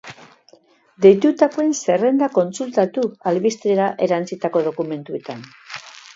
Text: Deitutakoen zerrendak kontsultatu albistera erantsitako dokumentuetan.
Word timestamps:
Deitutakoen 1.05 1.69
zerrendak 1.81 2.33
kontsultatu 2.39 3.05
albistera 3.33 3.93
erantsitako 4.09 4.65
dokumentuetan. 4.71 5.47